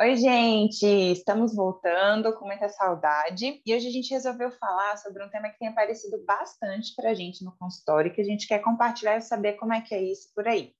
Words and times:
Oi, 0.00 0.16
gente! 0.16 0.86
Estamos 0.86 1.54
voltando 1.54 2.32
com 2.32 2.46
muita 2.46 2.70
saudade 2.70 3.60
e 3.66 3.74
hoje 3.74 3.86
a 3.86 3.90
gente 3.90 4.14
resolveu 4.14 4.50
falar 4.52 4.96
sobre 4.96 5.22
um 5.22 5.28
tema 5.28 5.50
que 5.50 5.58
tem 5.58 5.68
aparecido 5.68 6.24
bastante 6.24 6.94
para 6.96 7.10
a 7.10 7.14
gente 7.14 7.44
no 7.44 7.54
consultório 7.58 8.10
que 8.10 8.22
a 8.22 8.24
gente 8.24 8.48
quer 8.48 8.60
compartilhar 8.60 9.18
e 9.18 9.20
saber 9.20 9.58
como 9.58 9.74
é 9.74 9.82
que 9.82 9.94
é 9.94 10.02
isso 10.02 10.32
por 10.34 10.48
aí. 10.48 10.72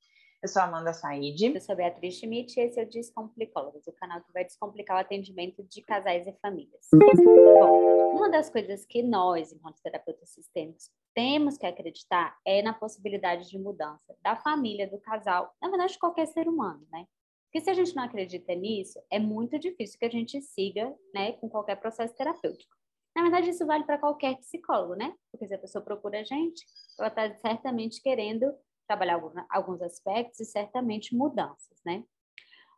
Eu 0.43 0.49
sou 0.49 0.63
Amanda 0.63 0.95
Said. 0.95 1.53
Eu 1.55 1.61
sou 1.61 1.77
Beatriz 1.77 2.15
Schmidt 2.15 2.59
e 2.59 2.63
esse 2.63 2.81
é 2.81 2.83
o 2.83 2.89
Descomplicólogos, 2.89 3.87
o 3.87 3.93
canal 3.93 4.23
que 4.23 4.33
vai 4.33 4.43
descomplicar 4.43 4.97
o 4.97 5.01
atendimento 5.01 5.63
de 5.65 5.83
casais 5.83 6.27
e 6.27 6.33
famílias. 6.41 6.89
Bom, 6.91 8.17
uma 8.17 8.31
das 8.31 8.49
coisas 8.49 8.87
que 8.87 9.03
nós, 9.03 9.53
enquanto 9.53 9.83
terapeutas 9.83 10.31
sistêmicos, 10.31 10.89
temos 11.15 11.59
que 11.59 11.67
acreditar 11.67 12.39
é 12.43 12.63
na 12.63 12.73
possibilidade 12.73 13.51
de 13.51 13.59
mudança 13.59 14.17
da 14.23 14.35
família, 14.35 14.89
do 14.89 14.99
casal, 14.99 15.55
na 15.61 15.69
verdade, 15.69 15.93
de 15.93 15.99
qualquer 15.99 16.27
ser 16.27 16.49
humano, 16.49 16.87
né? 16.91 17.05
Porque 17.51 17.65
se 17.65 17.71
a 17.71 17.75
gente 17.75 17.97
não 17.97 18.05
acredita 18.05 18.55
nisso, 18.55 19.03
é 19.11 19.19
muito 19.19 19.59
difícil 19.59 19.99
que 19.99 20.05
a 20.05 20.11
gente 20.11 20.41
siga, 20.41 20.97
né, 21.13 21.33
com 21.33 21.49
qualquer 21.49 21.75
processo 21.75 22.15
terapêutico. 22.15 22.77
Na 23.15 23.23
verdade, 23.23 23.51
isso 23.51 23.67
vale 23.67 23.83
para 23.83 23.99
qualquer 23.99 24.37
psicólogo, 24.37 24.95
né? 24.95 25.13
Porque 25.33 25.49
se 25.49 25.55
a 25.55 25.59
pessoa 25.59 25.83
procura 25.83 26.21
a 26.21 26.23
gente, 26.23 26.65
ela 26.97 27.09
está 27.09 27.35
certamente 27.41 28.01
querendo 28.01 28.55
trabalhar 28.87 29.21
alguns 29.51 29.83
aspectos 29.83 30.39
e 30.39 30.45
certamente 30.45 31.13
mudanças, 31.13 31.77
né? 31.85 32.05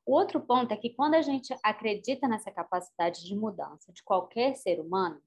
O 0.06 0.14
outro 0.14 0.40
ponto 0.40 0.72
é 0.72 0.76
que 0.76 0.90
quando 0.90 1.14
a 1.14 1.22
gente 1.22 1.54
acredita 1.62 2.26
nessa 2.26 2.50
capacidade 2.50 3.22
de 3.24 3.36
mudança 3.36 3.92
de 3.92 4.02
qualquer 4.02 4.56
ser 4.56 4.80
humano, 4.80 5.20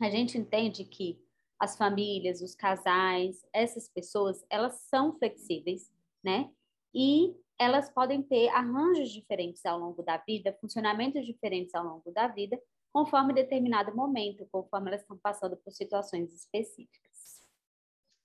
a 0.00 0.08
gente 0.08 0.38
entende 0.38 0.84
que 0.86 1.22
as 1.58 1.76
famílias, 1.76 2.40
os 2.40 2.54
casais, 2.54 3.44
essas 3.52 3.90
pessoas, 3.90 4.42
elas 4.48 4.80
são 4.88 5.12
flexíveis, 5.18 5.92
né? 6.24 6.50
E 6.94 7.36
elas 7.60 7.90
podem 7.90 8.22
ter 8.22 8.48
arranjos 8.48 9.10
diferentes 9.10 9.66
ao 9.66 9.78
longo 9.78 10.02
da 10.02 10.16
vida, 10.16 10.56
funcionamentos 10.62 11.26
diferentes 11.26 11.74
ao 11.74 11.84
longo 11.84 12.10
da 12.10 12.26
vida, 12.26 12.58
conforme 12.90 13.34
determinado 13.34 13.94
momento, 13.94 14.48
conforme 14.50 14.88
elas 14.88 15.02
estão 15.02 15.18
passando 15.18 15.58
por 15.58 15.70
situações 15.70 16.32
específicas. 16.32 17.10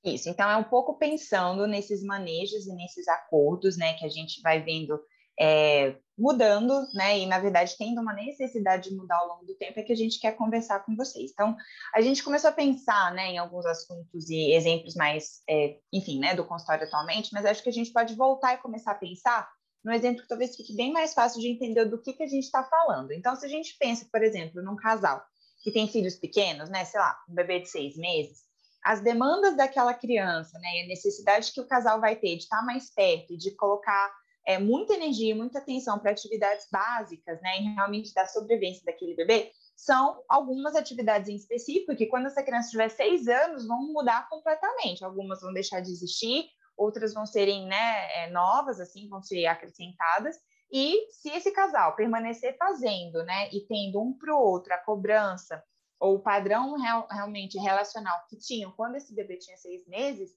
Isso, 0.06 0.30
então 0.30 0.50
é 0.50 0.56
um 0.56 0.64
pouco 0.64 0.98
pensando 0.98 1.68
nesses 1.68 2.02
manejos 2.02 2.66
e 2.66 2.74
nesses 2.74 3.10
acordos, 3.10 3.76
né, 3.76 3.96
que 3.96 4.06
a 4.06 4.10
gente 4.10 4.42
vai 4.42 4.64
vendo 4.64 4.98
é, 5.40 5.96
mudando, 6.18 6.88
né, 6.94 7.20
e 7.20 7.26
na 7.26 7.40
verdade 7.40 7.76
tendo 7.78 8.00
uma 8.00 8.14
necessidade 8.14 8.90
de 8.90 8.96
mudar 8.96 9.18
ao 9.18 9.28
longo 9.28 9.46
do 9.46 9.56
tempo, 9.56 9.80
é 9.80 9.84
que 9.84 9.92
a 9.92 9.98
gente 9.98 10.20
quer 10.20 10.32
conversar 10.34 10.80
com 10.86 10.96
vocês. 10.96 11.32
Então, 11.32 11.56
a 11.94 12.02
gente 12.02 12.24
começou 12.24 12.50
a 12.50 12.54
pensar, 12.54 13.14
né, 13.14 13.32
em 13.32 13.38
alguns 13.38 13.66
assuntos 13.66 14.30
e 14.30 14.54
exemplos 14.54 14.96
mais, 14.96 15.42
é, 15.50 15.78
enfim, 15.92 16.20
né, 16.20 16.34
do 16.34 16.46
consultório 16.46 16.86
atualmente, 16.86 17.32
mas 17.34 17.46
acho 17.46 17.62
que 17.62 17.70
a 17.70 17.74
gente 17.74 17.92
pode 17.92 18.16
voltar 18.16 18.54
e 18.54 18.58
começar 18.58 18.92
a 18.92 18.96
pensar 18.96 19.50
no 19.84 19.92
exemplo 19.92 20.22
que 20.22 20.28
talvez 20.28 20.56
fique 20.56 20.76
bem 20.76 20.92
mais 20.92 21.14
fácil 21.14 21.40
de 21.40 21.48
entender 21.48 21.86
do 21.86 22.02
que, 22.02 22.14
que 22.14 22.24
a 22.24 22.28
gente 22.28 22.46
está 22.46 22.64
falando. 22.64 23.12
Então, 23.12 23.36
se 23.36 23.46
a 23.46 23.50
gente 23.50 23.76
pensa, 23.78 24.08
por 24.12 24.24
exemplo, 24.24 24.64
num 24.64 24.76
casal 24.76 25.24
que 25.64 25.72
tem 25.72 25.88
filhos 25.88 26.16
pequenos, 26.16 26.70
né, 26.70 26.86
sei 26.86 27.00
lá, 27.00 27.18
um 27.30 27.36
bebê 27.36 27.60
de 27.60 27.70
seis 27.70 27.96
meses, 27.98 28.46
as 28.84 29.02
demandas 29.02 29.58
daquela 29.58 29.94
criança, 29.94 30.58
né, 30.60 30.84
a 30.84 30.88
necessidade 30.88 31.52
que 31.52 31.60
o 31.60 31.68
casal 31.68 32.00
vai 32.00 32.16
ter 32.16 32.36
de 32.36 32.44
estar 32.44 32.64
mais 32.64 32.92
perto, 32.94 33.38
de 33.38 33.52
colocar 33.52 34.12
é, 34.46 34.60
muita 34.60 34.94
energia, 34.94 35.36
muita 35.36 35.60
atenção 35.60 35.98
para 36.00 36.12
atividades 36.12 36.68
básicas, 36.72 37.42
né, 37.42 37.60
e 37.60 37.74
realmente 37.74 38.14
da 38.14 38.28
sobrevivência 38.28 38.84
daquele 38.86 39.16
bebê, 39.16 39.52
são 39.76 40.24
algumas 40.30 40.76
atividades 40.76 41.28
em 41.28 41.36
específico 41.36 41.96
que, 41.96 42.06
quando 42.06 42.28
essa 42.28 42.44
criança 42.44 42.70
tiver 42.70 42.90
seis 42.90 43.28
anos, 43.28 43.68
vão 43.68 43.92
mudar 43.92 44.30
completamente. 44.30 45.04
Algumas 45.04 45.42
vão 45.42 45.52
deixar 45.52 45.82
de 45.82 45.92
existir, 45.92 46.46
outras 46.78 47.14
vão 47.14 47.26
serem 47.26 47.66
né, 47.68 48.24
é, 48.24 48.30
novas, 48.30 48.80
assim, 48.80 49.10
vão 49.10 49.22
ser 49.22 49.46
acrescentadas. 49.48 50.38
E 50.72 51.08
se 51.12 51.30
esse 51.30 51.52
casal 51.52 51.96
permanecer 51.96 52.56
fazendo, 52.58 53.24
né, 53.24 53.50
e 53.52 53.66
tendo 53.68 54.02
um 54.02 54.18
para 54.18 54.34
o 54.34 54.40
outro 54.40 54.74
a 54.74 54.78
cobrança 54.78 55.62
ou 56.00 56.16
o 56.16 56.22
padrão 56.22 56.76
real, 56.78 57.08
realmente 57.10 57.58
relacional 57.58 58.26
que 58.30 58.38
tinham 58.38 58.72
quando 58.72 58.96
esse 58.96 59.14
bebê 59.14 59.38
tinha 59.38 59.58
seis 59.58 59.86
meses, 59.88 60.32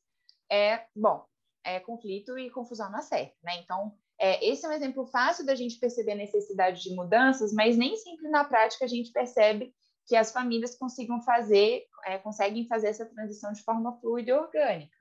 é, 0.50 0.84
bom, 0.94 1.25
é 1.64 1.80
conflito 1.80 2.38
e 2.38 2.50
confusão 2.50 2.91
na 2.91 3.02
certa, 3.02 3.34
né? 3.42 3.60
Então, 3.60 3.94
é, 4.19 4.44
esse 4.46 4.64
é 4.64 4.69
um 4.69 4.72
exemplo 4.72 5.06
fácil 5.06 5.44
da 5.46 5.54
gente 5.54 5.78
perceber 5.78 6.12
a 6.12 6.16
necessidade 6.16 6.82
de 6.82 6.94
mudanças, 6.94 7.52
mas 7.52 7.76
nem 7.76 7.96
sempre 7.96 8.28
na 8.28 8.44
prática 8.44 8.84
a 8.84 8.88
gente 8.88 9.12
percebe 9.12 9.72
que 10.06 10.16
as 10.16 10.32
famílias 10.32 10.76
consigam 10.76 11.20
fazer, 11.22 11.84
é, 12.04 12.19
conseguem 12.19 12.66
fazer 12.66 12.88
essa 12.88 13.06
transição 13.06 13.52
de 13.52 13.62
forma 13.62 13.98
fluida 14.00 14.30
e 14.30 14.34
orgânica. 14.34 14.96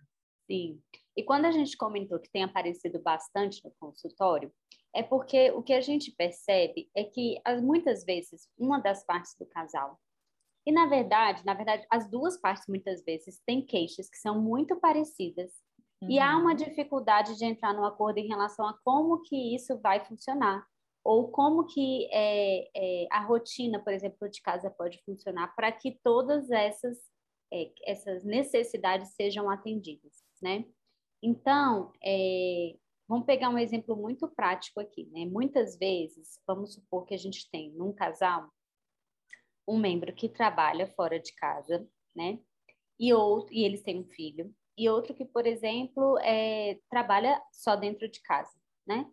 Sim. 0.46 0.82
E 1.16 1.24
quando 1.24 1.46
a 1.46 1.52
gente 1.52 1.76
comentou 1.78 2.20
que 2.20 2.32
tem 2.32 2.44
aparecido 2.44 3.02
bastante 3.02 3.64
no 3.64 3.72
consultório, 3.80 4.54
é 4.94 5.02
porque 5.02 5.52
o 5.52 5.64
que 5.64 5.74
a 5.74 5.82
gente 5.82 6.12
percebe 6.12 6.90
é 6.96 7.04
que 7.04 7.42
muitas 7.62 8.04
vezes 8.04 8.48
uma 8.58 8.80
das 8.80 9.06
partes 9.06 9.36
do 9.38 9.46
casal 9.46 10.00
e 10.68 10.72
na 10.72 10.86
verdade, 10.86 11.46
na 11.46 11.54
verdade, 11.54 11.88
as 11.90 12.10
duas 12.12 12.38
partes 12.38 12.66
muitas 12.68 13.02
vezes 13.06 13.42
têm 13.46 13.66
queixas 13.66 14.10
que 14.10 14.18
são 14.18 14.42
muito 14.42 14.76
parecidas 14.76 15.50
uhum. 16.02 16.10
e 16.10 16.20
há 16.20 16.38
uma 16.38 16.52
uhum. 16.52 16.56
dificuldade 16.56 17.38
de 17.38 17.46
entrar 17.46 17.74
no 17.74 17.86
acordo 17.86 18.18
em 18.18 18.28
relação 18.28 18.66
a 18.68 18.78
como 18.84 19.22
que 19.22 19.56
isso 19.56 19.80
vai 19.80 20.04
funcionar 20.06 20.66
ou 21.04 21.32
como 21.32 21.66
que 21.66 22.10
é, 22.12 22.70
é, 22.76 23.08
a 23.10 23.22
rotina, 23.22 23.80
por 23.80 23.94
exemplo, 23.94 24.30
de 24.30 24.42
casa 24.42 24.70
pode 24.70 25.02
funcionar 25.06 25.56
para 25.56 25.72
que 25.72 25.98
todas 26.04 26.52
essas 26.52 26.98
é, 27.52 27.72
essas 27.86 28.26
necessidades 28.26 29.14
sejam 29.16 29.50
atendidas, 29.50 30.22
né? 30.42 30.66
Então, 31.24 31.92
é, 32.04 32.76
vamos 33.08 33.26
pegar 33.26 33.50
um 33.50 33.58
exemplo 33.58 33.96
muito 33.96 34.28
prático 34.28 34.80
aqui, 34.80 35.06
né? 35.12 35.26
Muitas 35.26 35.78
vezes, 35.78 36.40
vamos 36.46 36.74
supor 36.74 37.06
que 37.06 37.14
a 37.14 37.18
gente 37.18 37.50
tem 37.50 37.72
num 37.72 37.94
casal 37.94 38.50
um 39.68 39.78
membro 39.78 40.14
que 40.14 40.30
trabalha 40.30 40.88
fora 40.88 41.20
de 41.20 41.34
casa, 41.36 41.88
né? 42.16 42.40
E, 43.00 43.14
outro, 43.14 43.54
e 43.54 43.64
eles 43.64 43.82
têm 43.82 44.00
um 44.00 44.08
filho. 44.08 44.54
E 44.78 44.90
outro 44.90 45.14
que, 45.14 45.26
por 45.26 45.48
exemplo, 45.48 46.20
é, 46.20 46.80
trabalha 46.90 47.42
só 47.52 47.76
dentro 47.76 48.08
de 48.08 48.22
casa, 48.22 48.56
né? 48.86 49.10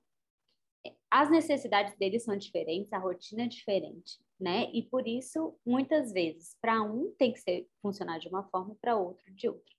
As 1.10 1.30
necessidades 1.30 1.96
deles 1.96 2.24
são 2.24 2.36
diferentes, 2.36 2.92
a 2.92 2.98
rotina 2.98 3.44
é 3.44 3.48
diferente, 3.48 4.18
né? 4.38 4.70
E 4.74 4.82
por 4.82 5.08
isso, 5.08 5.58
muitas 5.64 6.12
vezes, 6.12 6.56
para 6.60 6.82
um 6.82 7.14
tem 7.18 7.32
que 7.32 7.40
ser 7.40 7.66
funcionar 7.80 8.18
de 8.18 8.28
uma 8.28 8.44
forma, 8.50 8.76
para 8.80 8.96
outro 8.96 9.32
de 9.32 9.48
outra. 9.48 9.74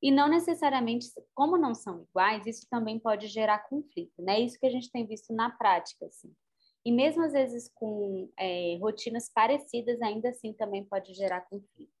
E 0.00 0.10
não 0.10 0.28
necessariamente, 0.28 1.08
como 1.34 1.58
não 1.58 1.74
são 1.74 2.02
iguais, 2.02 2.46
isso 2.46 2.66
também 2.70 2.98
pode 2.98 3.26
gerar 3.28 3.68
conflito, 3.68 4.22
né? 4.22 4.40
Isso 4.40 4.58
que 4.58 4.66
a 4.66 4.70
gente 4.70 4.90
tem 4.90 5.06
visto 5.06 5.34
na 5.34 5.50
prática, 5.50 6.06
assim. 6.06 6.34
E 6.84 6.92
mesmo 6.92 7.24
às 7.24 7.32
vezes 7.32 7.70
com 7.74 8.30
é, 8.38 8.78
rotinas 8.80 9.28
parecidas, 9.28 10.00
ainda 10.00 10.28
assim 10.28 10.52
também 10.52 10.84
pode 10.84 11.12
gerar 11.14 11.40
conflito. 11.42 11.95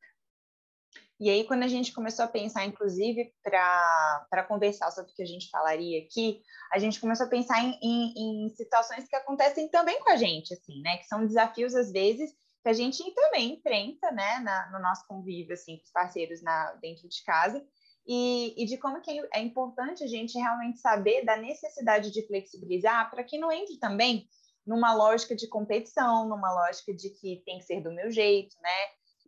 E 1.18 1.30
aí, 1.30 1.44
quando 1.44 1.62
a 1.62 1.68
gente 1.68 1.92
começou 1.92 2.26
a 2.26 2.28
pensar, 2.28 2.66
inclusive, 2.66 3.32
para 3.42 4.44
conversar 4.46 4.90
sobre 4.90 5.12
o 5.12 5.14
que 5.14 5.22
a 5.22 5.26
gente 5.26 5.48
falaria 5.48 6.02
aqui, 6.02 6.42
a 6.70 6.78
gente 6.78 7.00
começou 7.00 7.26
a 7.26 7.30
pensar 7.30 7.62
em, 7.64 7.78
em, 7.82 8.12
em, 8.16 8.54
situações 8.54 9.08
que 9.08 9.16
acontecem 9.16 9.68
também 9.68 9.98
com 10.00 10.10
a 10.10 10.16
gente, 10.16 10.52
assim, 10.52 10.82
né? 10.82 10.98
Que 10.98 11.06
são 11.06 11.26
desafios, 11.26 11.74
às 11.74 11.90
vezes, 11.90 12.32
que 12.62 12.68
a 12.68 12.72
gente 12.74 13.02
também 13.14 13.54
enfrenta, 13.54 14.10
né? 14.10 14.40
Na, 14.40 14.70
no 14.72 14.78
nosso 14.78 15.06
convívio, 15.06 15.54
assim, 15.54 15.78
com 15.78 15.84
os 15.84 15.90
parceiros 15.90 16.42
na, 16.42 16.72
dentro 16.82 17.08
de 17.08 17.22
casa. 17.24 17.64
E, 18.06 18.54
e 18.62 18.66
de 18.66 18.76
como 18.76 19.00
que 19.00 19.10
é 19.32 19.40
importante 19.40 20.04
a 20.04 20.06
gente 20.06 20.38
realmente 20.38 20.78
saber 20.78 21.24
da 21.24 21.36
necessidade 21.36 22.12
de 22.12 22.26
flexibilizar 22.26 23.10
para 23.10 23.24
que 23.24 23.38
não 23.38 23.50
entre 23.50 23.78
também 23.78 24.28
numa 24.66 24.92
lógica 24.94 25.34
de 25.34 25.48
competição, 25.48 26.28
numa 26.28 26.52
lógica 26.52 26.92
de 26.92 27.10
que 27.10 27.42
tem 27.46 27.58
que 27.58 27.64
ser 27.64 27.80
do 27.80 27.92
meu 27.92 28.10
jeito, 28.10 28.54
né? 28.60 28.70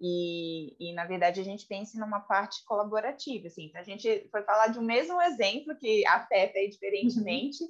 E, 0.01 0.77
e 0.79 0.93
na 0.95 1.05
verdade 1.05 1.41
a 1.41 1.45
gente 1.45 1.67
pensa 1.67 1.99
numa 1.99 2.21
parte 2.21 2.65
colaborativa, 2.65 3.49
assim. 3.49 3.67
Então 3.67 3.81
a 3.81 3.85
gente 3.85 4.29
foi 4.31 4.43
falar 4.43 4.69
de 4.69 4.79
um 4.79 4.83
mesmo 4.83 5.21
exemplo 5.23 5.77
que 5.77 6.07
afeta 6.07 6.59
diferentemente, 6.69 7.63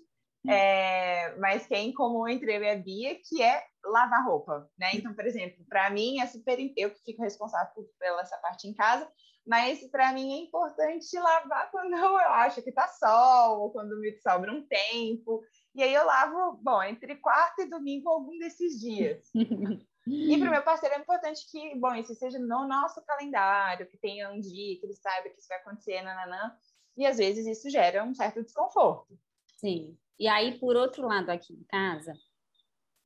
uhum. 0.44 0.50
é, 0.50 1.35
mas 1.38 1.67
que 1.67 1.75
é 1.75 1.81
em 1.81 1.93
comum 1.93 2.29
entre 2.29 2.55
eu 2.55 2.62
e 2.62 2.70
a 2.70 2.76
Bia, 2.76 3.17
que 3.26 3.43
é 3.43 3.64
lavar 3.85 4.25
roupa, 4.25 4.70
né? 4.79 4.91
Então, 4.94 5.14
por 5.14 5.26
exemplo, 5.26 5.64
para 5.69 5.88
mim 5.91 6.20
é 6.20 6.26
super 6.26 6.58
eu 6.76 6.91
que 6.91 7.03
fico 7.05 7.23
responsável 7.23 7.73
pela 7.99 8.20
essa 8.20 8.37
parte 8.38 8.69
em 8.69 8.75
casa, 8.75 9.11
mas 9.47 9.82
para 9.91 10.12
mim 10.12 10.32
é 10.35 10.43
importante 10.43 11.19
lavar 11.19 11.70
quando 11.73 11.94
eu 11.94 12.19
acho 12.19 12.62
que 12.62 12.70
tá 12.70 12.87
sol, 12.88 13.61
ou 13.62 13.73
quando 13.73 13.99
me 13.99 14.12
sobra 14.20 14.53
um 14.53 14.67
tempo. 14.67 15.43
E 15.75 15.82
aí 15.82 15.94
eu 15.94 16.05
lavo, 16.05 16.58
bom, 16.62 16.82
entre 16.82 17.17
quarta 17.17 17.62
e 17.62 17.70
domingo 17.70 18.11
algum 18.11 18.38
desses 18.38 18.79
dias. 18.79 19.31
e 20.08 20.38
para 20.38 20.49
o 20.49 20.50
meu 20.52 20.62
parceiro 20.62 20.94
é 20.94 20.99
importante 20.99 21.46
que, 21.50 21.75
bom, 21.76 21.94
isso 21.94 22.14
seja 22.14 22.38
no 22.38 22.66
nosso 22.66 23.05
calendário, 23.05 23.87
que 23.87 23.99
tenha 23.99 24.31
um 24.31 24.40
dia, 24.40 24.78
que 24.78 24.87
ele 24.87 24.94
saiba 24.94 25.28
que 25.28 25.38
isso 25.38 25.49
vai 25.49 25.58
acontecer, 25.58 26.02
nananã. 26.02 26.56
E 26.96 27.06
às 27.06 27.19
vezes 27.19 27.46
isso 27.46 27.70
gera 27.70 28.02
um 28.02 28.14
certo 28.14 28.43
desconforto. 28.43 29.19
Sim. 29.56 29.96
E 30.19 30.26
aí, 30.26 30.58
por 30.58 30.76
outro 30.76 31.06
lado, 31.06 31.31
aqui 31.31 31.52
em 31.52 31.64
casa, 31.64 32.12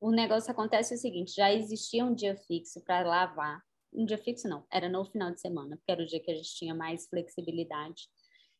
o 0.01 0.11
negócio 0.11 0.51
acontece 0.51 0.95
o 0.95 0.97
seguinte: 0.97 1.35
já 1.35 1.51
existia 1.53 2.03
um 2.03 2.13
dia 2.13 2.35
fixo 2.35 2.81
para 2.81 3.07
lavar. 3.07 3.61
Um 3.93 4.05
dia 4.05 4.17
fixo 4.17 4.49
não, 4.49 4.65
era 4.71 4.89
no 4.89 5.05
final 5.05 5.31
de 5.31 5.39
semana, 5.39 5.77
porque 5.77 5.91
era 5.91 6.01
o 6.01 6.05
dia 6.05 6.19
que 6.19 6.31
a 6.31 6.35
gente 6.35 6.55
tinha 6.55 6.73
mais 6.73 7.07
flexibilidade. 7.07 8.09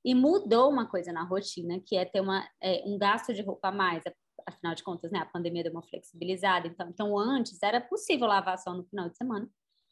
E 0.05 0.13
mudou 0.13 0.69
uma 0.69 0.87
coisa 0.87 1.11
na 1.11 1.23
rotina, 1.23 1.79
que 1.79 1.95
é 1.97 2.05
ter 2.05 2.21
uma, 2.21 2.47
é, 2.61 2.83
um 2.85 2.97
gasto 2.97 3.33
de 3.33 3.41
roupa 3.41 3.69
a 3.69 3.71
mais. 3.71 4.03
Afinal 4.45 4.75
de 4.75 4.83
contas, 4.83 5.11
né, 5.11 5.19
a 5.19 5.25
pandemia 5.25 5.63
deu 5.63 5.71
uma 5.71 5.83
flexibilizada, 5.83 6.67
então, 6.67 6.89
então 6.89 7.17
antes 7.17 7.61
era 7.61 7.81
possível 7.81 8.27
lavar 8.27 8.57
só 8.57 8.73
no 8.73 8.83
final 8.85 9.09
de 9.09 9.17
semana, 9.17 9.49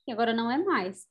e 0.08 0.12
agora 0.12 0.34
não 0.34 0.50
é 0.52 0.58
mais. 0.58 1.08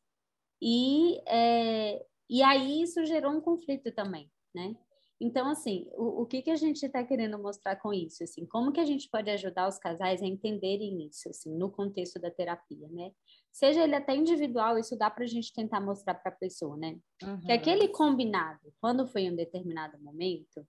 E, 0.62 1.20
é, 1.26 2.04
e 2.28 2.42
aí 2.42 2.82
isso 2.82 3.04
gerou 3.04 3.32
um 3.32 3.40
conflito 3.40 3.92
também, 3.92 4.30
né? 4.54 4.76
Então, 5.20 5.46
assim, 5.48 5.86
o, 5.92 6.22
o 6.22 6.26
que, 6.26 6.40
que 6.40 6.50
a 6.50 6.56
gente 6.56 6.84
está 6.84 7.04
querendo 7.04 7.38
mostrar 7.38 7.76
com 7.76 7.92
isso? 7.92 8.24
Assim, 8.24 8.46
como 8.46 8.72
que 8.72 8.80
a 8.80 8.86
gente 8.86 9.08
pode 9.10 9.28
ajudar 9.30 9.68
os 9.68 9.78
casais 9.78 10.22
a 10.22 10.26
entenderem 10.26 11.06
isso, 11.06 11.28
assim, 11.28 11.54
no 11.54 11.70
contexto 11.70 12.18
da 12.18 12.30
terapia, 12.30 12.88
né? 12.88 13.12
Seja 13.52 13.84
ele 13.84 13.94
até 13.94 14.16
individual, 14.16 14.78
isso 14.78 14.96
dá 14.96 15.10
para 15.10 15.24
a 15.24 15.26
gente 15.26 15.52
tentar 15.52 15.78
mostrar 15.78 16.14
para 16.14 16.32
a 16.32 16.34
pessoa, 16.34 16.74
né? 16.76 16.98
Uhum. 17.22 17.40
Que 17.40 17.52
aquele 17.52 17.88
combinado, 17.88 18.72
quando 18.80 19.06
foi 19.06 19.22
em 19.22 19.32
um 19.32 19.36
determinado 19.36 20.02
momento, 20.02 20.66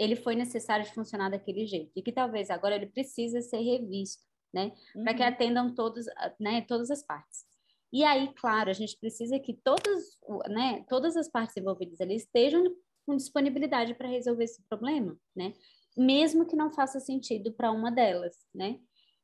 ele 0.00 0.16
foi 0.16 0.34
necessário 0.34 0.86
de 0.86 0.94
funcionar 0.94 1.28
daquele 1.28 1.66
jeito. 1.66 1.92
E 1.94 2.00
que 2.00 2.10
talvez 2.10 2.48
agora 2.48 2.74
ele 2.74 2.86
precisa 2.86 3.42
ser 3.42 3.58
revisto, 3.58 4.24
né? 4.52 4.72
Uhum. 4.96 5.04
Para 5.04 5.14
que 5.14 5.22
atendam 5.22 5.74
todos, 5.74 6.06
né, 6.40 6.62
todas 6.62 6.90
as 6.90 7.02
partes. 7.02 7.44
E 7.92 8.02
aí, 8.02 8.32
claro, 8.34 8.70
a 8.70 8.72
gente 8.72 8.96
precisa 8.98 9.38
que 9.38 9.52
todas, 9.62 10.18
né, 10.48 10.84
todas 10.88 11.16
as 11.16 11.28
partes 11.28 11.54
envolvidas 11.56 12.00
ali 12.00 12.14
estejam 12.16 12.64
com 13.04 13.14
disponibilidade 13.14 13.94
para 13.94 14.08
resolver 14.08 14.44
esse 14.44 14.62
problema, 14.68 15.18
né? 15.36 15.52
Mesmo 15.96 16.46
que 16.46 16.56
não 16.56 16.72
faça 16.72 16.98
sentido 16.98 17.52
para 17.52 17.70
uma 17.70 17.90
delas, 17.90 18.36
né? 18.54 18.80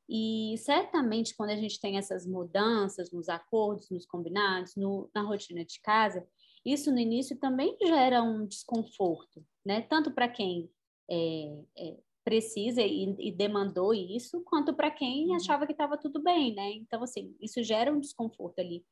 E 0.07 0.55
certamente 0.59 1.35
quando 1.35 1.49
a 1.49 1.55
gente 1.55 1.79
tem 1.79 1.97
essas 1.97 2.27
mudanças 2.27 3.11
nos 3.11 3.27
acordos, 3.29 3.89
nos 3.89 4.05
combinados, 4.05 4.75
no, 4.75 5.09
na 5.13 5.21
rotina 5.21 5.65
de 5.65 5.81
casa, 5.81 6.25
isso 6.65 6.91
no 6.91 6.99
início 6.99 7.37
também 7.37 7.77
gera 7.81 8.21
um 8.21 8.45
desconforto, 8.45 9.45
né? 9.65 9.81
Tanto 9.81 10.11
para 10.11 10.27
quem 10.27 10.69
é, 11.09 11.63
é, 11.77 11.97
precisa 12.23 12.81
e, 12.81 13.15
e, 13.19 13.31
demandou 13.31 13.93
isso, 13.93 14.41
quanto 14.43 14.73
para 14.73 14.91
quem 14.91 15.27
uhum. 15.27 15.35
achava 15.35 15.65
que 15.65 15.71
estava 15.71 15.97
tudo 15.97 16.21
bem, 16.21 16.53
né? 16.53 16.71
Então, 16.73 17.01
assim, 17.03 17.35
isso 17.41 17.63
gera 17.63 17.91
um 17.91 17.99
desconforto 17.99 18.59
ali 18.59 18.85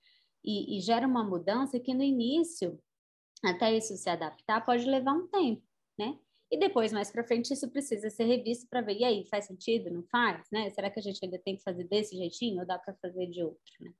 e, 0.43 0.77
e 0.77 0.79
gera 0.79 1.07
uma 1.07 1.23
mudança 1.23 1.79
que 1.79 1.93
no 1.93 2.03
início 2.03 2.79
até 3.43 3.75
isso 3.75 3.95
se 3.97 4.09
adaptar, 4.09 4.65
pode 4.65 4.85
levar 4.85 5.13
um 5.13 5.27
tempo, 5.27 5.61
né? 5.99 6.17
E 6.51 6.57
depois, 6.57 6.93
mais 6.93 7.11
para 7.11 7.23
frente, 7.23 7.51
isso 7.51 7.69
precisa 7.69 8.09
ser 8.09 8.25
revisto 8.25 8.67
para 8.69 8.81
ver, 8.81 8.97
e 8.97 9.03
aí, 9.03 9.25
faz 9.25 9.45
sentido? 9.45 9.91
Não 9.91 10.03
faz? 10.03 10.47
Né? 10.51 10.69
Será 10.69 10.89
que 10.89 10.99
a 10.99 11.03
gente 11.03 11.19
ainda 11.23 11.39
tem 11.39 11.57
que 11.57 11.63
fazer 11.63 11.83
desse 11.85 12.15
jeitinho 12.15 12.59
ou 12.59 12.65
dá 12.65 12.77
para 12.77 12.93
fazer 12.95 13.27
de 13.27 13.43
outro, 13.43 13.73
né? 13.81 13.91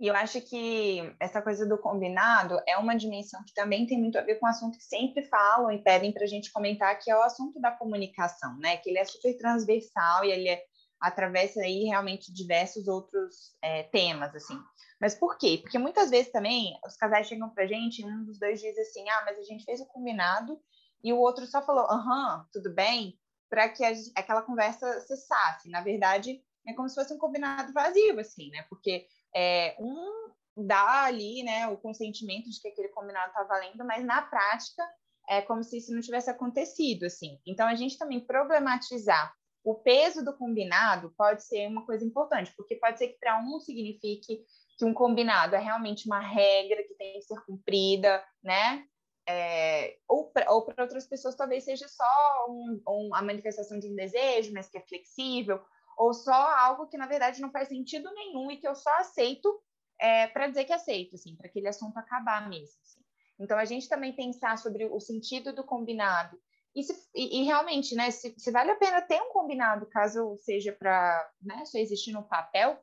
E 0.00 0.06
eu 0.06 0.14
acho 0.14 0.40
que 0.40 1.00
essa 1.18 1.42
coisa 1.42 1.66
do 1.66 1.76
combinado 1.76 2.60
é 2.68 2.76
uma 2.78 2.96
dimensão 2.96 3.42
que 3.44 3.52
também 3.52 3.84
tem 3.84 3.98
muito 3.98 4.16
a 4.16 4.22
ver 4.22 4.36
com 4.36 4.46
o 4.46 4.48
assunto 4.48 4.78
que 4.78 4.84
sempre 4.84 5.24
falam 5.24 5.72
e 5.72 5.82
pedem 5.82 6.12
para 6.12 6.22
a 6.22 6.28
gente 6.28 6.52
comentar, 6.52 6.96
que 7.00 7.10
é 7.10 7.16
o 7.16 7.22
assunto 7.22 7.60
da 7.60 7.72
comunicação, 7.72 8.56
né? 8.58 8.76
Que 8.76 8.90
ele 8.90 8.98
é 8.98 9.04
super 9.04 9.36
transversal 9.36 10.24
e 10.24 10.30
ele 10.30 10.48
é, 10.48 10.62
atravessa 11.00 11.60
aí 11.60 11.84
realmente 11.84 12.32
diversos 12.32 12.86
outros 12.86 13.56
é, 13.60 13.82
temas, 13.84 14.32
assim. 14.36 14.56
Mas 15.00 15.16
por 15.16 15.36
quê? 15.36 15.58
Porque 15.60 15.78
muitas 15.78 16.10
vezes 16.10 16.30
também 16.30 16.78
os 16.86 16.96
casais 16.96 17.26
chegam 17.26 17.50
pra 17.50 17.66
gente 17.66 18.00
e 18.00 18.06
um 18.06 18.24
dos 18.24 18.38
dois 18.38 18.60
diz 18.60 18.78
assim: 18.78 19.08
ah, 19.08 19.22
mas 19.24 19.36
a 19.36 19.42
gente 19.42 19.64
fez 19.64 19.80
o 19.80 19.86
combinado 19.86 20.60
e 21.02 21.12
o 21.12 21.18
outro 21.18 21.44
só 21.46 21.60
falou, 21.62 21.84
aham, 21.90 22.46
tudo 22.52 22.72
bem, 22.72 23.18
para 23.48 23.68
que 23.68 23.84
a, 23.84 23.92
aquela 24.16 24.42
conversa 24.42 25.00
cessasse. 25.00 25.68
Na 25.70 25.80
verdade, 25.80 26.40
é 26.66 26.74
como 26.74 26.88
se 26.88 26.94
fosse 26.94 27.12
um 27.14 27.18
combinado 27.18 27.72
vazio, 27.72 28.18
assim, 28.20 28.50
né? 28.50 28.64
Porque 28.68 29.06
é, 29.34 29.76
um 29.78 30.28
dá 30.56 31.04
ali, 31.04 31.42
né, 31.44 31.68
o 31.68 31.76
consentimento 31.76 32.50
de 32.50 32.60
que 32.60 32.68
aquele 32.68 32.88
combinado 32.88 33.28
está 33.28 33.44
valendo, 33.44 33.84
mas 33.84 34.04
na 34.04 34.22
prática 34.22 34.82
é 35.28 35.40
como 35.42 35.62
se 35.62 35.78
isso 35.78 35.92
não 35.92 36.00
tivesse 36.00 36.30
acontecido, 36.30 37.04
assim. 37.04 37.38
Então, 37.46 37.68
a 37.68 37.74
gente 37.74 37.96
também 37.96 38.18
problematizar 38.18 39.32
o 39.68 39.74
peso 39.74 40.24
do 40.24 40.36
combinado 40.36 41.12
pode 41.16 41.44
ser 41.44 41.66
uma 41.66 41.84
coisa 41.84 42.04
importante, 42.04 42.52
porque 42.56 42.76
pode 42.76 42.98
ser 42.98 43.08
que 43.08 43.18
para 43.18 43.38
um 43.38 43.60
signifique 43.60 44.44
que 44.78 44.84
um 44.84 44.94
combinado 44.94 45.54
é 45.54 45.58
realmente 45.58 46.06
uma 46.06 46.20
regra 46.20 46.82
que 46.84 46.94
tem 46.94 47.14
que 47.14 47.22
ser 47.22 47.38
cumprida, 47.44 48.24
né? 48.42 48.84
É, 49.28 49.98
ou 50.08 50.30
para 50.30 50.50
outras 50.50 51.06
pessoas 51.06 51.36
talvez 51.36 51.64
seja 51.64 51.86
só 51.86 52.46
um, 52.48 52.80
um, 52.88 53.14
a 53.14 53.20
manifestação 53.20 53.78
de 53.78 53.92
um 53.92 53.94
desejo, 53.94 54.54
mas 54.54 54.70
que 54.70 54.78
é 54.78 54.86
flexível, 54.86 55.60
ou 55.98 56.14
só 56.14 56.32
algo 56.32 56.86
que 56.86 56.96
na 56.96 57.06
verdade 57.06 57.40
não 57.40 57.50
faz 57.50 57.68
sentido 57.68 58.08
nenhum 58.14 58.50
e 58.50 58.56
que 58.56 58.66
eu 58.66 58.74
só 58.74 58.90
aceito 58.98 59.60
é, 60.00 60.28
para 60.28 60.46
dizer 60.46 60.64
que 60.64 60.72
aceito, 60.72 61.16
assim, 61.16 61.34
para 61.34 61.48
aquele 61.48 61.66
assunto 61.66 61.98
acabar 61.98 62.48
mesmo. 62.48 62.80
Assim. 62.82 63.00
Então 63.40 63.58
a 63.58 63.64
gente 63.64 63.88
também 63.88 64.14
pensar 64.14 64.56
sobre 64.56 64.86
o 64.86 65.00
sentido 65.00 65.52
do 65.52 65.64
combinado 65.64 66.38
e, 66.74 66.82
se, 66.84 66.92
e, 67.14 67.40
e 67.40 67.44
realmente, 67.44 67.94
né, 67.96 68.10
se, 68.10 68.32
se, 68.38 68.50
vale 68.52 68.70
a 68.70 68.76
pena 68.76 69.02
ter 69.02 69.20
um 69.20 69.32
combinado, 69.32 69.86
caso 69.86 70.36
seja 70.38 70.72
para 70.72 71.28
né, 71.42 71.64
só 71.64 71.78
existir 71.78 72.12
no 72.12 72.22
papel, 72.22 72.78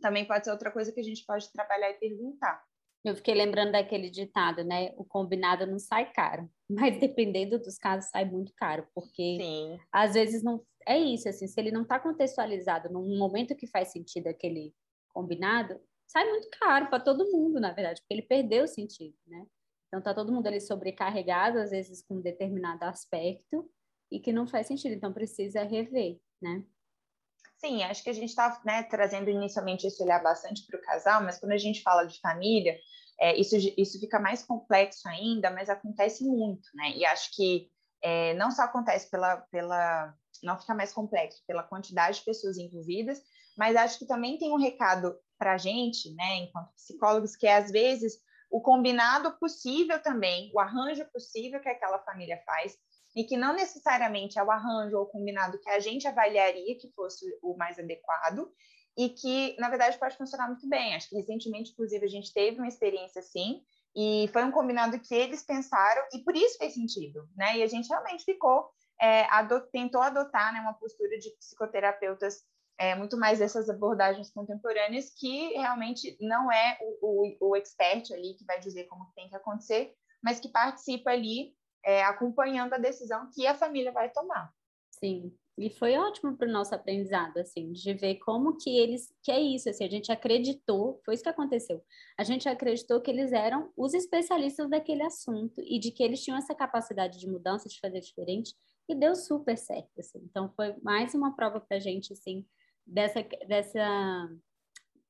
também 0.00 0.24
pode 0.24 0.44
ser 0.44 0.52
outra 0.52 0.70
coisa 0.70 0.92
que 0.92 1.00
a 1.00 1.04
gente 1.04 1.24
pode 1.26 1.50
trabalhar 1.52 1.90
e 1.90 1.94
perguntar. 1.94 2.62
Eu 3.04 3.14
fiquei 3.16 3.34
lembrando 3.34 3.72
daquele 3.72 4.08
ditado, 4.08 4.64
né? 4.64 4.92
O 4.96 5.04
combinado 5.04 5.66
não 5.66 5.78
sai 5.78 6.10
caro, 6.12 6.48
mas 6.70 6.98
dependendo 6.98 7.58
dos 7.58 7.76
casos 7.76 8.08
sai 8.10 8.24
muito 8.24 8.52
caro, 8.56 8.86
porque 8.94 9.38
Sim. 9.40 9.80
às 9.92 10.14
vezes 10.14 10.42
não 10.42 10.64
é 10.86 10.98
isso, 10.98 11.28
assim, 11.28 11.46
se 11.46 11.60
ele 11.60 11.70
não 11.70 11.82
está 11.82 11.98
contextualizado 11.98 12.92
num 12.92 13.18
momento 13.18 13.56
que 13.56 13.66
faz 13.66 13.88
sentido 13.88 14.26
aquele 14.26 14.74
combinado, 15.08 15.80
sai 16.06 16.28
muito 16.28 16.48
caro 16.58 16.88
para 16.88 17.00
todo 17.00 17.30
mundo, 17.30 17.60
na 17.60 17.72
verdade, 17.72 18.00
porque 18.00 18.14
ele 18.14 18.22
perdeu 18.22 18.64
o 18.64 18.68
sentido, 18.68 19.16
né? 19.26 19.46
Então 19.88 20.02
tá 20.02 20.12
todo 20.12 20.32
mundo 20.32 20.46
ali 20.46 20.60
sobrecarregado, 20.60 21.58
às 21.58 21.70
vezes 21.70 22.04
com 22.06 22.16
um 22.16 22.20
determinado 22.20 22.84
aspecto 22.84 23.70
e 24.10 24.18
que 24.18 24.32
não 24.32 24.46
faz 24.46 24.66
sentido, 24.66 24.92
então 24.92 25.12
precisa 25.12 25.62
rever, 25.62 26.18
né? 26.42 26.64
Sim, 27.58 27.82
acho 27.84 28.02
que 28.02 28.10
a 28.10 28.14
gente 28.14 28.30
está 28.30 28.60
né, 28.64 28.82
trazendo 28.82 29.30
inicialmente 29.30 29.86
esse 29.86 30.02
olhar 30.02 30.22
bastante 30.22 30.66
para 30.66 30.78
o 30.78 30.82
casal, 30.82 31.22
mas 31.22 31.38
quando 31.38 31.52
a 31.52 31.58
gente 31.58 31.82
fala 31.82 32.04
de 32.04 32.20
família, 32.20 32.76
é, 33.18 33.38
isso, 33.38 33.56
isso 33.78 33.98
fica 34.00 34.18
mais 34.18 34.42
complexo 34.42 35.08
ainda, 35.08 35.50
mas 35.50 35.68
acontece 35.68 36.24
muito, 36.24 36.68
né? 36.74 36.90
E 36.96 37.04
acho 37.06 37.34
que 37.34 37.70
é, 38.02 38.34
não 38.34 38.50
só 38.50 38.62
acontece 38.62 39.10
pela, 39.10 39.38
pela. 39.50 40.14
Não 40.44 40.58
fica 40.58 40.74
mais 40.74 40.92
complexo 40.92 41.42
pela 41.46 41.62
quantidade 41.62 42.18
de 42.18 42.24
pessoas 42.24 42.58
envolvidas, 42.58 43.22
mas 43.56 43.76
acho 43.76 43.98
que 43.98 44.06
também 44.06 44.38
tem 44.38 44.52
um 44.52 44.58
recado 44.58 45.16
para 45.38 45.54
a 45.54 45.58
gente, 45.58 46.14
né, 46.14 46.36
enquanto 46.36 46.72
psicólogos, 46.74 47.36
que 47.36 47.46
é 47.46 47.56
às 47.56 47.70
vezes 47.70 48.18
o 48.50 48.60
combinado 48.60 49.36
possível 49.38 50.00
também, 50.00 50.50
o 50.54 50.60
arranjo 50.60 51.04
possível 51.12 51.60
que 51.60 51.68
aquela 51.68 51.98
família 52.00 52.40
faz, 52.46 52.76
e 53.16 53.24
que 53.24 53.36
não 53.36 53.54
necessariamente 53.54 54.38
é 54.38 54.42
o 54.42 54.50
arranjo 54.50 54.96
ou 54.96 55.04
o 55.04 55.08
combinado 55.08 55.58
que 55.60 55.70
a 55.70 55.78
gente 55.78 56.06
avaliaria 56.06 56.76
que 56.78 56.90
fosse 56.94 57.24
o 57.42 57.56
mais 57.56 57.78
adequado, 57.78 58.50
e 58.96 59.08
que, 59.08 59.56
na 59.58 59.68
verdade, 59.68 59.98
pode 59.98 60.16
funcionar 60.16 60.46
muito 60.48 60.68
bem. 60.68 60.94
Acho 60.94 61.08
que 61.08 61.16
recentemente, 61.16 61.72
inclusive, 61.72 62.04
a 62.04 62.08
gente 62.08 62.32
teve 62.32 62.58
uma 62.58 62.68
experiência 62.68 63.20
assim, 63.20 63.60
e 63.94 64.28
foi 64.32 64.44
um 64.44 64.52
combinado 64.52 64.98
que 65.00 65.14
eles 65.14 65.42
pensaram, 65.42 66.02
e 66.12 66.20
por 66.20 66.36
isso 66.36 66.58
fez 66.58 66.74
sentido, 66.74 67.28
né? 67.36 67.58
E 67.58 67.62
a 67.62 67.66
gente 67.66 67.88
realmente 67.88 68.24
ficou, 68.24 68.68
é, 69.00 69.24
adot 69.30 69.68
tentou 69.70 70.00
adotar 70.00 70.52
né, 70.52 70.60
uma 70.60 70.74
postura 70.74 71.18
de 71.18 71.30
psicoterapeutas 71.36 72.42
é, 72.78 72.94
muito 72.94 73.16
mais 73.16 73.38
dessas 73.38 73.68
abordagens 73.68 74.30
contemporâneas, 74.30 75.10
que 75.10 75.48
realmente 75.54 76.16
não 76.20 76.50
é 76.50 76.78
o, 76.80 77.36
o, 77.40 77.50
o 77.50 77.56
expert 77.56 78.12
ali 78.12 78.34
que 78.34 78.44
vai 78.44 78.58
dizer 78.58 78.84
como 78.84 79.12
tem 79.14 79.28
que 79.28 79.36
acontecer, 79.36 79.94
mas 80.22 80.40
que 80.40 80.48
participa 80.48 81.10
ali 81.10 81.54
é, 81.84 82.02
acompanhando 82.04 82.74
a 82.74 82.78
decisão 82.78 83.30
que 83.32 83.46
a 83.46 83.54
família 83.54 83.92
vai 83.92 84.10
tomar. 84.10 84.52
Sim, 84.90 85.32
e 85.56 85.70
foi 85.70 85.96
ótimo 85.96 86.36
para 86.36 86.48
o 86.48 86.52
nosso 86.52 86.74
aprendizado, 86.74 87.36
assim, 87.38 87.70
de 87.72 87.94
ver 87.94 88.16
como 88.16 88.56
que 88.56 88.76
eles, 88.76 89.14
que 89.22 89.30
é 89.30 89.40
isso, 89.40 89.68
assim, 89.68 89.84
a 89.84 89.90
gente 89.90 90.10
acreditou, 90.10 91.00
foi 91.04 91.14
isso 91.14 91.22
que 91.22 91.28
aconteceu, 91.28 91.84
a 92.18 92.24
gente 92.24 92.48
acreditou 92.48 93.00
que 93.00 93.10
eles 93.10 93.32
eram 93.32 93.72
os 93.76 93.94
especialistas 93.94 94.68
daquele 94.68 95.02
assunto 95.02 95.60
e 95.60 95.78
de 95.78 95.92
que 95.92 96.02
eles 96.02 96.22
tinham 96.22 96.38
essa 96.38 96.54
capacidade 96.54 97.18
de 97.20 97.28
mudança, 97.28 97.68
de 97.68 97.78
fazer 97.78 98.00
diferente, 98.00 98.54
e 98.88 98.94
deu 98.94 99.14
super 99.14 99.56
certo, 99.56 99.98
assim, 99.98 100.18
então 100.24 100.52
foi 100.54 100.74
mais 100.82 101.14
uma 101.14 101.34
prova 101.34 101.60
para 101.60 101.76
a 101.76 101.80
gente, 101.80 102.12
assim, 102.12 102.46
dessa, 102.86 103.22
dessa, 103.46 104.30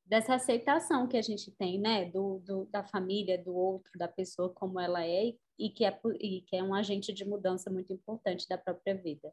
dessa 0.07 0.35
aceitação 0.35 1.09
que 1.09 1.17
a 1.17 1.23
gente 1.23 1.51
tem, 1.53 1.81
né, 1.81 2.05
do, 2.11 2.39
do, 2.41 2.67
da 2.67 2.85
família, 2.85 3.43
do 3.43 3.55
outro, 3.55 3.91
da 3.99 4.09
pessoa 4.09 4.49
como 4.51 4.79
ela 4.79 5.05
é 5.05 5.35
e 5.59 5.71
que 5.71 5.85
é, 5.85 6.01
e 6.21 6.43
que 6.43 6.57
é 6.57 6.63
um 6.63 6.75
agente 6.75 7.13
de 7.13 7.25
mudança 7.25 7.71
muito 7.71 7.93
importante 7.93 8.49
da 8.49 8.59
própria 8.59 8.95
vida. 8.95 9.33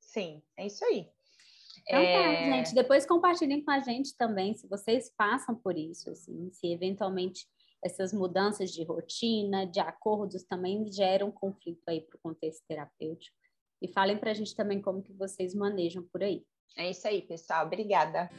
Sim, 0.00 0.42
é 0.56 0.66
isso 0.66 0.84
aí. 0.84 1.10
Então, 1.82 2.02
tá, 2.02 2.08
é... 2.08 2.50
tá, 2.50 2.56
gente, 2.56 2.74
depois 2.74 3.06
compartilhem 3.06 3.62
com 3.62 3.70
a 3.70 3.80
gente 3.80 4.16
também 4.16 4.54
se 4.56 4.66
vocês 4.66 5.12
passam 5.16 5.54
por 5.54 5.76
isso, 5.76 6.10
assim, 6.10 6.50
se 6.52 6.72
eventualmente 6.72 7.46
essas 7.84 8.12
mudanças 8.12 8.70
de 8.70 8.82
rotina, 8.84 9.66
de 9.66 9.80
acordos 9.80 10.42
também 10.44 10.90
geram 10.90 11.30
conflito 11.30 11.82
aí 11.88 12.00
para 12.00 12.16
o 12.16 12.20
contexto 12.20 12.64
terapêutico. 12.68 13.36
E 13.82 13.88
falem 13.88 14.16
para 14.16 14.30
a 14.30 14.34
gente 14.34 14.54
também 14.54 14.80
como 14.80 15.02
que 15.02 15.12
vocês 15.12 15.54
manejam 15.54 16.02
por 16.10 16.22
aí. 16.22 16.44
É 16.76 16.90
isso 16.90 17.06
aí, 17.06 17.22
pessoal. 17.22 17.66
Obrigada. 17.66 18.30